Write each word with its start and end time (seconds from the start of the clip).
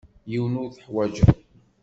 Yiwen 0.31 0.55
ur 0.63 0.69
t-ḥwajeɣ. 0.71 1.33